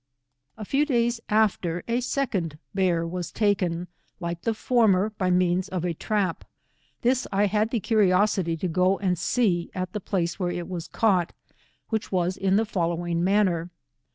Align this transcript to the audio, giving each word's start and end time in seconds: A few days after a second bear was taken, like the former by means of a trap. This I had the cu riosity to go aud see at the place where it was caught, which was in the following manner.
A 0.57 0.65
few 0.65 0.83
days 0.83 1.21
after 1.29 1.83
a 1.87 2.01
second 2.01 2.57
bear 2.73 3.05
was 3.05 3.31
taken, 3.31 3.87
like 4.19 4.41
the 4.41 4.55
former 4.55 5.11
by 5.11 5.29
means 5.29 5.69
of 5.69 5.85
a 5.85 5.93
trap. 5.93 6.43
This 7.03 7.27
I 7.31 7.45
had 7.45 7.69
the 7.69 7.79
cu 7.79 7.97
riosity 7.97 8.59
to 8.61 8.67
go 8.67 8.99
aud 8.99 9.19
see 9.19 9.69
at 9.75 9.93
the 9.93 9.99
place 10.01 10.39
where 10.39 10.49
it 10.49 10.67
was 10.67 10.87
caught, 10.87 11.33
which 11.89 12.11
was 12.11 12.35
in 12.35 12.55
the 12.55 12.65
following 12.65 13.23
manner. 13.23 13.69